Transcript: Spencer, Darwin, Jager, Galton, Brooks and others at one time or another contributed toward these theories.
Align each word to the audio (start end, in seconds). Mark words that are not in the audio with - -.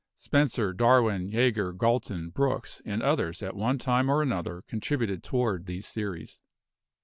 Spencer, 0.15 0.73
Darwin, 0.73 1.29
Jager, 1.29 1.71
Galton, 1.73 2.31
Brooks 2.31 2.81
and 2.83 3.03
others 3.03 3.43
at 3.43 3.55
one 3.55 3.77
time 3.77 4.09
or 4.09 4.23
another 4.23 4.63
contributed 4.63 5.21
toward 5.23 5.67
these 5.67 5.91
theories. 5.93 6.39